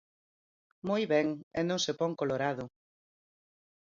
[0.87, 1.27] Moi ben,
[1.59, 2.63] e non se pon colorado.